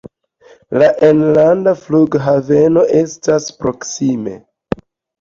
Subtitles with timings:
[0.83, 4.39] La enlanda flughaveno estas proksime.